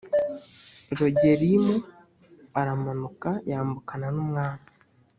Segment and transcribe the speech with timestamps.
[0.97, 1.75] rogelimu
[2.59, 4.63] aramanuka yambukana n’umwami